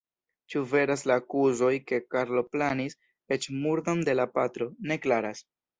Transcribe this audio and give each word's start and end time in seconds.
Ĉu 0.53 0.61
veras 0.71 1.03
la 1.11 1.17
akuzoj 1.21 1.69
ke 1.91 2.01
Karlo 2.15 2.45
planis 2.57 2.99
eĉ 3.37 3.49
murdon 3.63 4.05
de 4.11 4.21
la 4.21 4.31
patro, 4.39 4.73
ne 4.93 5.01
klaras. 5.07 5.51